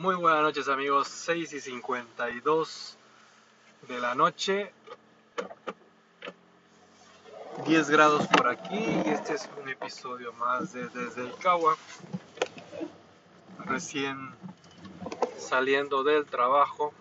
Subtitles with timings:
[0.00, 2.96] Muy buenas noches amigos, 6 y 52
[3.86, 4.72] de la noche,
[7.66, 8.78] 10 grados por aquí.
[8.78, 11.76] Y este es un episodio más de Desde el Cagua,
[13.66, 14.30] recién
[15.36, 16.94] saliendo del trabajo,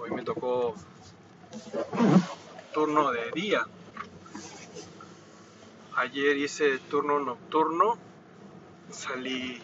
[0.00, 0.74] hoy me tocó
[2.72, 3.64] turno de día,
[5.94, 7.96] ayer hice turno nocturno,
[8.90, 9.62] salí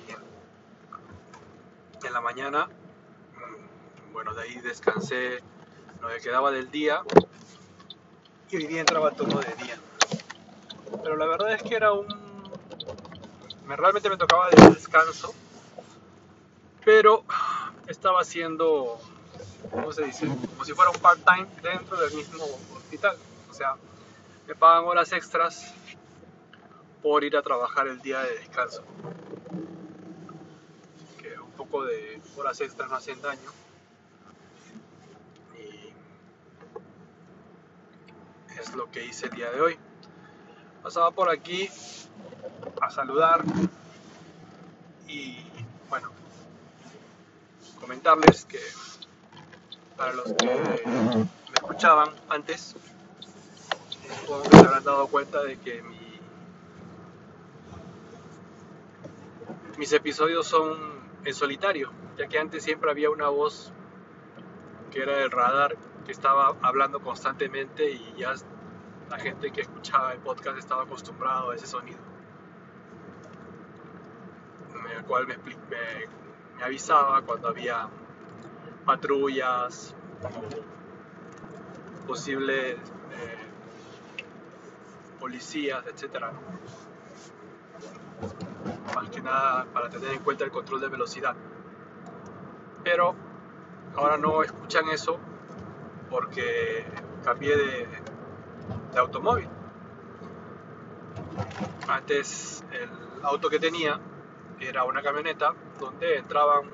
[2.07, 5.41] en la mañana, mm, bueno, de ahí descansé
[6.01, 7.03] lo que quedaba del día
[8.51, 9.79] y hoy día entraba turno de día.
[11.03, 12.07] Pero la verdad es que era un...
[13.67, 15.33] Me, realmente me tocaba de descanso,
[16.85, 17.25] pero
[17.87, 18.99] estaba haciendo,
[19.71, 20.27] ¿cómo se dice?
[20.27, 22.45] Como si fuera un part-time dentro del mismo
[22.75, 23.17] hospital.
[23.49, 23.77] O sea,
[24.49, 25.73] me pagan horas extras
[27.03, 28.83] por ir a trabajar el día de descanso
[31.79, 33.53] de horas extras no hacen daño.
[35.57, 35.93] Y
[38.59, 39.79] es lo que hice el día de hoy.
[40.83, 41.69] Pasaba por aquí
[42.81, 43.45] a saludar
[45.07, 45.45] y
[45.89, 46.11] bueno,
[47.79, 48.61] comentarles que
[49.97, 52.75] para los que me escuchaban antes,
[54.21, 55.85] supongo se habrán dado cuenta de que
[59.77, 63.73] mis episodios son en solitario, ya que antes siempre había una voz
[64.91, 68.35] que era el radar que estaba hablando constantemente y ya
[69.09, 71.99] la gente que escuchaba el podcast estaba acostumbrado a ese sonido.
[74.97, 77.89] El cual me, me, avisaba cuando había
[78.85, 79.95] patrullas,
[82.07, 83.39] posibles eh,
[85.19, 86.33] policías, etcétera
[88.95, 91.35] más que nada para tener en cuenta el control de velocidad.
[92.85, 93.15] Pero
[93.97, 95.19] ahora no escuchan eso
[96.09, 96.85] porque
[97.25, 97.89] cambié de,
[98.97, 99.49] automóvil.
[101.89, 102.91] Antes el
[103.25, 104.01] auto que tenía
[104.59, 106.65] era una camioneta donde entraban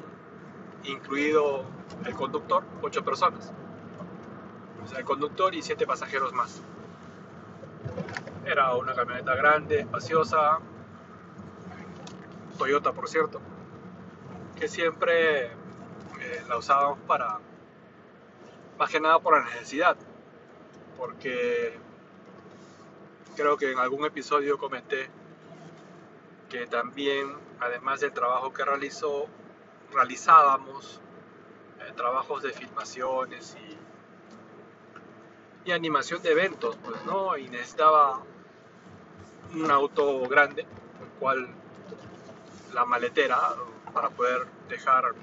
[0.85, 1.65] incluido
[2.05, 3.53] el conductor, ocho personas.
[4.85, 6.63] O sea, el conductor y siete pasajeros más.
[8.45, 10.61] Era una camioneta grande, espaciosa,
[12.57, 13.41] Toyota por cierto,
[14.59, 17.39] que siempre eh, la usábamos para,
[18.79, 19.97] más que nada por la necesidad,
[20.97, 21.79] porque
[23.37, 25.09] creo que en algún episodio comenté
[26.49, 29.27] que también, además del trabajo que realizó,
[29.93, 31.01] realizábamos
[31.81, 33.57] eh, trabajos de filmaciones
[35.65, 37.37] y, y animación de eventos, pues, ¿no?
[37.37, 38.23] Y necesitaba
[39.55, 41.49] un auto grande, el cual
[42.77, 43.39] la maletera
[43.95, 45.15] para poder dejar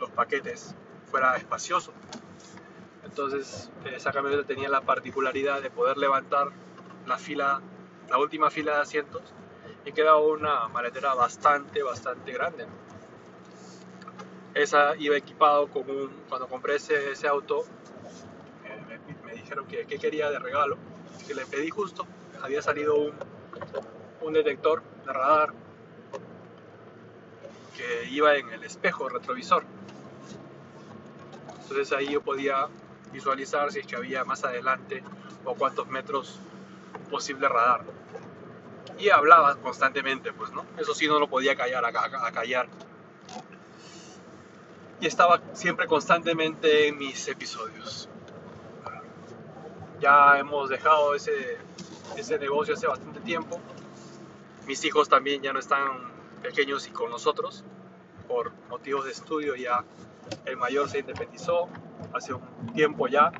[0.00, 0.74] los paquetes
[1.08, 1.92] fuera espacioso.
[3.04, 6.48] Entonces esa camioneta tenía la particularidad de poder levantar
[7.06, 7.62] la fila,
[8.10, 9.22] la última fila de asientos
[9.84, 12.66] y quedaba una maletera bastante, bastante grande.
[14.52, 17.62] Esa iba equipado con un, cuando compré ese, ese auto,
[18.64, 20.78] eh, me, dijeron que, que, quería de regalo,
[21.28, 22.04] que le pedí justo,
[22.42, 23.14] había salido un,
[24.22, 25.65] un detector de radar
[27.76, 29.64] que iba en el espejo retrovisor.
[31.62, 32.68] Entonces ahí yo podía
[33.12, 35.02] visualizar si es que había más adelante
[35.44, 36.40] o cuántos metros
[37.10, 37.84] posible radar.
[38.98, 40.64] Y hablaba constantemente, pues, ¿no?
[40.78, 42.68] Eso sí no lo podía callar, a, callar.
[45.00, 48.08] Y estaba siempre constantemente en mis episodios.
[50.00, 51.58] Ya hemos dejado ese,
[52.16, 53.60] ese negocio hace bastante tiempo.
[54.66, 57.64] Mis hijos también ya no están pequeños y con nosotros.
[58.28, 59.84] Por motivos de estudio ya
[60.44, 61.68] el mayor se independizó
[62.12, 63.32] hace un tiempo ya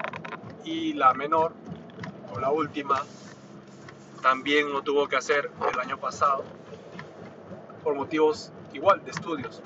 [0.64, 1.52] y la menor
[2.32, 3.02] o la última
[4.22, 6.44] también lo tuvo que hacer el año pasado
[7.82, 9.62] por motivos igual de estudios.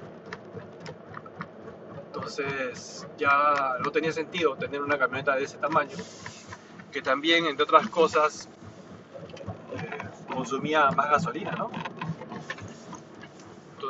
[2.06, 5.96] Entonces ya no tenía sentido tener una camioneta de ese tamaño,
[6.92, 8.48] que también, entre otras cosas,
[9.74, 11.70] eh, consumía más gasolina, ¿no?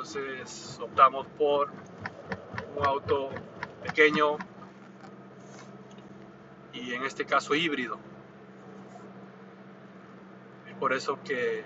[0.00, 1.68] Entonces optamos por
[2.74, 3.28] un auto
[3.82, 4.38] pequeño
[6.72, 7.98] y en este caso híbrido.
[10.66, 11.64] Es por eso que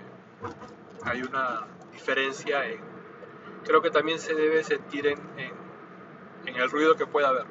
[1.05, 2.81] hay una diferencia en,
[3.63, 5.17] creo que también se debe sentir en,
[6.45, 7.45] en el ruido que pueda haber,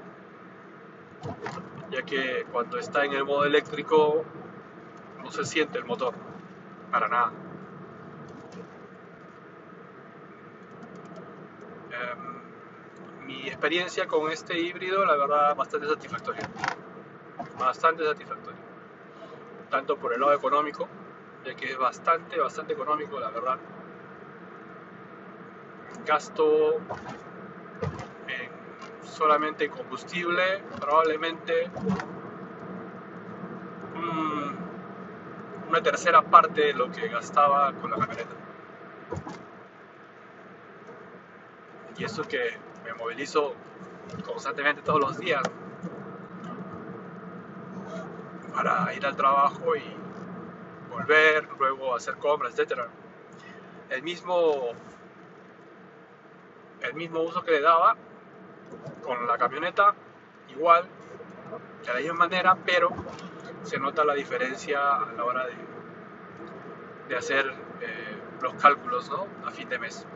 [1.91, 4.23] ya que cuando está en el modo eléctrico
[5.23, 6.13] no se siente el motor,
[6.91, 7.33] para nada.
[13.27, 16.49] Mi experiencia con este híbrido, la verdad, bastante satisfactoria.
[17.59, 18.61] Bastante satisfactoria.
[19.71, 20.89] Tanto por el lado económico,
[21.45, 23.59] ya que es bastante, bastante económico, la verdad.
[26.05, 26.81] Gasto
[28.29, 31.71] en solamente combustible, probablemente
[35.69, 38.44] una tercera parte de lo que gastaba con la camioneta.
[41.97, 43.55] Y eso que me movilizo
[44.25, 45.43] constantemente todos los días
[48.55, 49.83] para ir al trabajo y
[50.91, 52.83] volver, luego hacer compras, etc.
[53.91, 54.73] El mismo,
[56.81, 57.97] el mismo uso que le daba
[59.03, 59.95] con la camioneta,
[60.49, 60.89] igual,
[61.85, 62.91] de la misma manera, pero
[63.63, 65.55] se nota la diferencia a la hora de,
[67.09, 67.47] de hacer
[67.81, 69.11] eh, los cálculos
[69.45, 70.07] a fin de mes.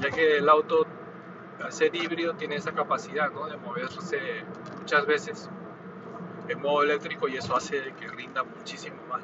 [0.00, 0.86] Ya que el auto,
[1.62, 4.44] al ser híbrido, tiene esa capacidad de moverse
[4.78, 5.50] muchas veces
[6.48, 9.22] en modo eléctrico y eso hace que rinda muchísimo más.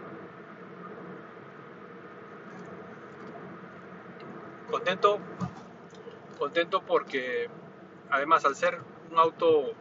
[4.70, 5.18] Contento,
[6.38, 7.48] contento porque
[8.10, 8.78] además al ser
[9.10, 9.72] un auto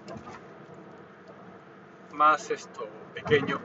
[2.14, 3.60] más esto pequeño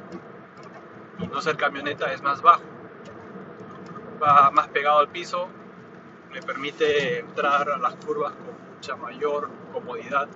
[1.18, 2.62] y no ser camioneta es más bajo.
[4.22, 5.48] Va más pegado al piso,
[6.32, 10.28] me permite entrar a las curvas con mucha mayor comodidad.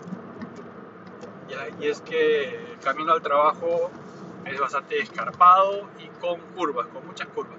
[1.81, 3.91] Y es que el camino al trabajo
[4.45, 7.59] es bastante escarpado y con curvas, con muchas curvas.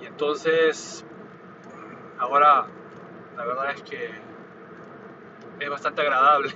[0.00, 1.04] Y entonces,
[2.18, 2.66] ahora
[3.36, 4.10] la verdad es que
[5.58, 6.54] es bastante agradable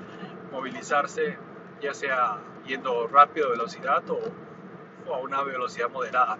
[0.52, 1.36] movilizarse,
[1.80, 4.20] ya sea yendo rápido, velocidad o,
[5.12, 6.38] a una velocidad moderada.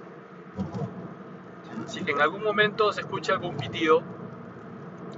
[1.86, 4.02] Si en algún momento se escucha algún pitido,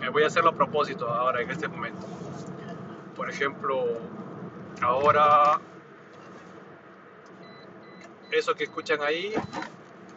[0.00, 2.06] me voy a hacerlo a propósito ahora, en este momento.
[3.16, 3.84] Por ejemplo,
[4.82, 5.60] ahora
[8.30, 9.32] eso que escuchan ahí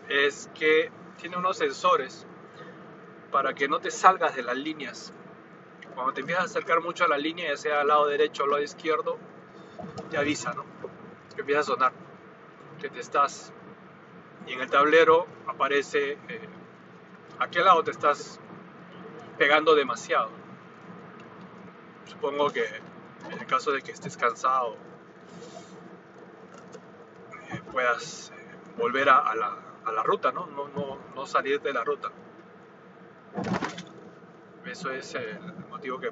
[0.10, 2.26] es que tiene unos sensores
[3.32, 5.14] para que no te salgas de las líneas
[5.98, 8.46] cuando te empiezas a acercar mucho a la línea, ya sea al lado derecho o
[8.46, 9.18] al lado izquierdo,
[10.12, 10.64] te avisa, ¿no?
[11.34, 11.92] Que empieza a sonar,
[12.80, 13.52] que te estás.
[14.48, 16.50] Y en el tablero aparece eh,
[17.40, 18.40] a qué lado te estás
[19.38, 20.30] pegando demasiado.
[22.06, 22.66] Supongo que
[23.30, 24.78] en el caso de que estés cansado,
[27.52, 30.48] eh, puedas eh, volver a, la, a, la, ruta, ¿no?
[30.48, 32.10] No, no, no salir de la ruta.
[34.66, 35.40] Eso es el
[35.70, 36.10] motivo que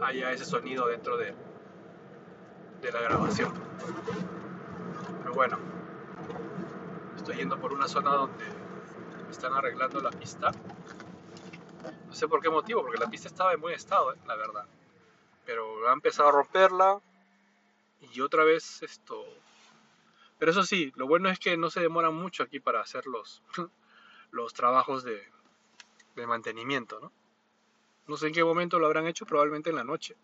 [0.00, 1.34] haya ese sonido dentro de,
[2.80, 3.52] de la grabación.
[5.22, 5.58] Pero bueno,
[7.24, 8.44] estoy yendo por una zona donde
[9.30, 10.50] están arreglando la pista.
[12.06, 14.66] No sé por qué motivo, porque la pista estaba en buen estado, eh, la verdad.
[15.46, 17.00] Pero ha empezado a romperla
[18.12, 19.24] y otra vez esto.
[20.38, 23.42] Pero eso sí, lo bueno es que no se demora mucho aquí para hacer los,
[24.30, 25.26] los trabajos de,
[26.16, 27.10] de mantenimiento, ¿no?
[28.06, 30.14] No sé en qué momento lo habrán hecho, probablemente en la noche.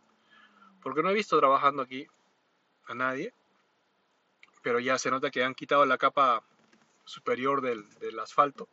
[0.82, 2.06] Porque no he visto trabajando aquí
[2.88, 3.32] a nadie.
[4.60, 6.44] Pero ya se nota que han quitado la capa
[7.10, 8.68] superior del, asfalto.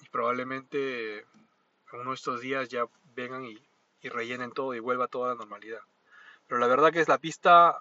[0.00, 1.24] Y probablemente
[1.92, 2.84] uno de estos días ya
[3.14, 3.58] vengan y,
[4.02, 5.80] rellenen todo y vuelva toda la normalidad.
[6.46, 7.78] Pero la verdad que es la pista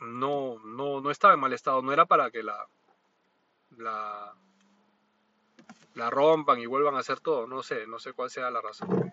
[0.00, 1.82] no, no, no estaba en mal estado.
[1.82, 2.66] No era para que la,
[5.94, 7.46] la rompan y vuelvan a hacer todo.
[7.46, 9.12] No sé, no sé cuál sea la razón.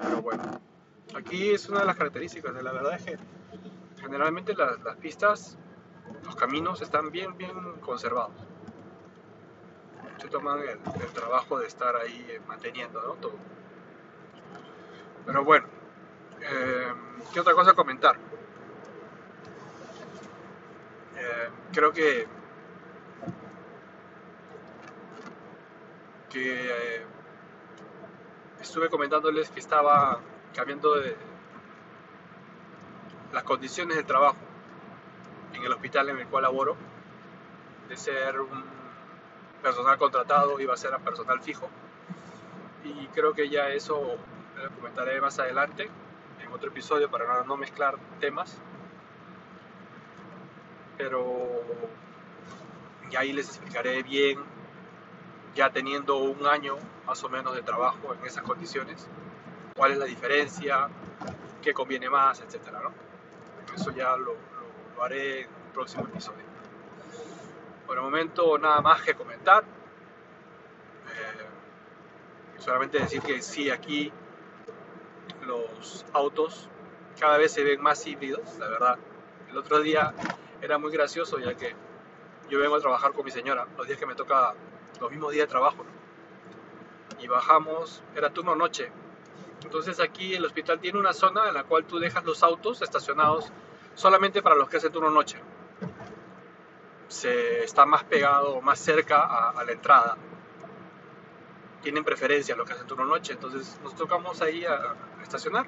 [0.00, 0.60] Pero bueno,
[1.14, 2.62] aquí es una de las características.
[2.62, 3.18] La verdad es que
[4.00, 5.58] generalmente las, pistas,
[6.24, 8.32] los caminos están bien, bien conservados.
[10.18, 10.78] Se toman el,
[11.12, 13.14] trabajo de estar ahí eh, manteniendo ¿no?
[13.14, 13.34] todo.
[15.24, 15.66] Pero bueno,
[16.40, 16.92] eh,
[17.32, 18.16] ¿qué otra cosa comentar?
[21.16, 22.26] Eh, creo que
[26.30, 27.04] que eh,
[28.60, 30.20] estuve comentándoles que estaba
[30.54, 31.16] cambiando de
[33.32, 34.38] las condiciones de trabajo
[35.60, 36.76] en el hospital en el cual laboro,
[37.88, 38.64] de ser un
[39.62, 41.68] personal contratado iba a ser a personal fijo.
[42.82, 44.16] Y creo que ya eso
[44.56, 45.90] lo comentaré más adelante
[46.42, 48.56] en otro episodio para no mezclar temas.
[50.96, 51.62] Pero
[53.10, 54.38] ya ahí les explicaré bien
[55.54, 56.76] ya teniendo un año
[57.06, 59.06] más o menos de trabajo en esas condiciones,
[59.76, 60.88] cuál es la diferencia,
[61.60, 62.92] qué conviene más, etcétera, ¿no?
[63.74, 64.36] Eso ya lo,
[65.04, 66.44] haré en un próximo episodio.
[67.86, 69.64] Por el momento nada más que comentar.
[69.64, 71.50] Eh,
[72.60, 74.12] Solamente decir que sí, aquí
[75.46, 76.68] los autos
[77.18, 78.98] cada vez se ven más híbridos, la verdad.
[79.48, 80.14] El otro día
[80.60, 81.74] era muy gracioso ya que
[82.50, 84.54] yo vengo a trabajar con mi señora, los días que me toca,
[85.00, 85.84] los mismos días de trabajo.
[87.18, 88.92] Y bajamos, era turno noche.
[89.62, 93.52] Entonces aquí el hospital tiene una zona en la cual tú dejas los autos estacionados
[94.00, 95.38] solamente para los que hacen turno noche.
[97.08, 100.16] Se está más pegado, más cerca a, la entrada.
[101.82, 105.66] Tienen preferencia los que hacen turno noche, entonces nos tocamos ahí a estacionar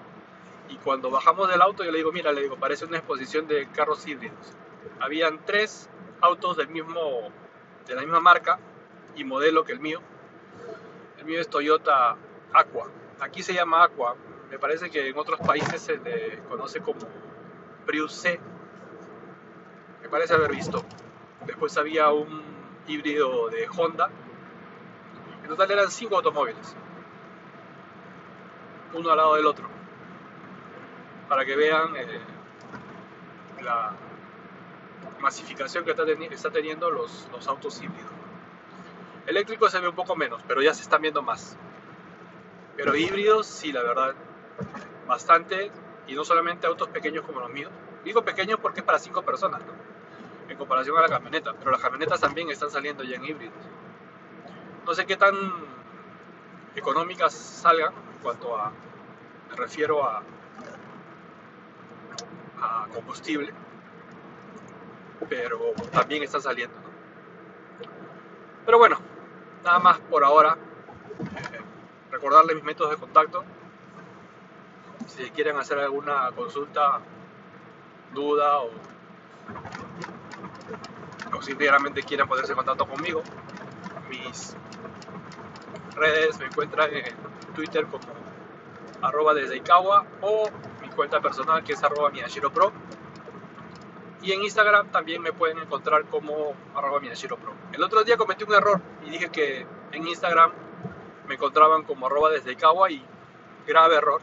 [0.71, 3.69] y cuando bajamos del auto yo le digo, mira, le digo, parece una exposición de
[3.69, 4.57] carros híbridos.
[5.01, 5.91] Habían tres
[6.23, 7.31] autos del mismo,
[7.87, 8.59] de la misma marca
[9.15, 10.01] y modelo que el mío.
[11.19, 12.17] El mío es Toyota
[12.55, 12.89] Aqua.
[13.21, 14.17] Aquí se llama Aqua.
[14.51, 17.01] Me parece que en otros países se le conoce como
[17.87, 18.41] Prius C.
[20.03, 20.85] Me parece haber visto.
[21.47, 22.43] Después había un
[22.87, 24.11] híbrido de Honda.
[25.43, 26.77] En total eran cinco automóviles.
[28.95, 29.73] Uno al lado del otro
[31.33, 32.21] para que vean eh,
[33.63, 33.95] la
[35.19, 38.13] masificación que está, teniendo los, autos híbridos.
[39.27, 41.57] Eléctricos se ve un poco menos, pero ya se están viendo más.
[42.77, 44.15] Pero híbridos, sí, la verdad,
[45.07, 45.73] bastante.
[46.07, 47.71] Y no solamente autos pequeños como los míos.
[48.05, 49.61] Digo pequeños porque es para cinco personas,
[50.49, 51.55] En comparación a la camioneta.
[51.55, 53.55] Pero las camionetas también están saliendo ya en híbridos.
[54.85, 55.35] No sé qué tan
[56.75, 58.73] económicas salgan en cuanto a.
[59.51, 60.23] Me refiero a
[62.93, 63.53] combustible,
[65.29, 65.59] pero
[65.91, 66.77] también están saliendo.
[68.65, 68.99] Pero bueno,
[69.65, 70.57] nada más por ahora.
[71.21, 71.61] Eh,
[72.11, 73.45] recordarles mis métodos de contacto.
[75.07, 77.01] Si quieren hacer alguna consulta,
[78.13, 78.71] duda o,
[81.37, 83.23] o simplemente quieren ponerse en contacto conmigo,
[84.09, 84.57] mis
[85.95, 87.05] redes me encuentran en
[87.55, 88.05] Twitter como
[89.03, 89.63] arroba desde
[90.21, 90.49] o
[90.95, 92.11] cuenta personal que es arroba
[92.53, 92.73] Pro.
[94.23, 97.55] Y en Instagram también me pueden encontrar como arroba Pro.
[97.73, 100.53] El otro día cometí un error y dije que en Instagram
[101.27, 103.05] me encontraban como arroba desde y
[103.67, 104.21] grave error.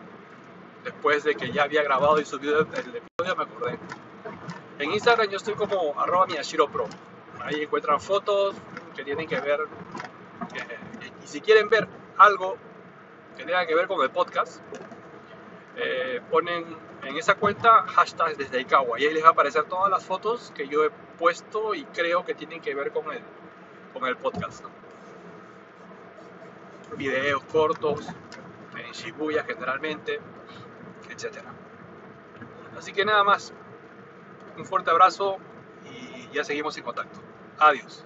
[0.84, 3.80] Después de que ya había grabado y subido el episodio me acordé.
[4.80, 6.28] En Instagram yo estoy como arroba
[6.72, 6.88] Pro.
[7.44, 8.56] Ahí encuentran fotos
[8.96, 9.60] que tienen que ver.
[11.24, 12.58] y si quieren ver algo
[13.38, 14.62] que tenga que ver con el podcast,
[15.76, 16.66] eh, ponen
[17.04, 20.52] en esa cuenta hashtag desde Ikawa y ahí les va a aparecer todas las fotos
[20.56, 23.22] que yo he puesto y creo que tienen que ver con el,
[23.94, 24.66] con el podcast.
[26.98, 28.08] Videos cortos,
[28.78, 30.20] en Shibuya generalmente,
[32.78, 33.54] Así que nada más,
[34.58, 35.38] un fuerte abrazo
[35.86, 37.20] y ya seguimos en contacto.
[37.58, 38.06] Adiós.